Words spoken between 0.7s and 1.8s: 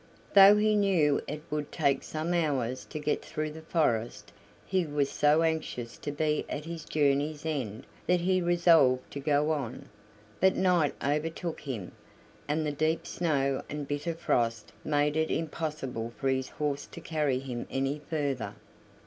knew it would